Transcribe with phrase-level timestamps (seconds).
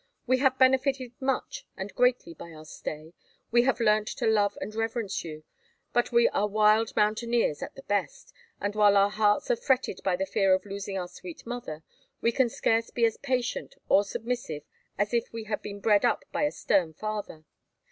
[0.25, 3.13] We have benefited much and greatly by our stay;
[3.51, 5.43] we have learnt to love and reverence you;
[5.93, 10.15] but we are wild mountaineers at the best; and, while our hearts are fretted by
[10.15, 11.83] the fear of losing our sweet mother,
[12.19, 14.63] we can scarce be as patient or submissive
[14.97, 17.45] as if we had been bred up by a stern father.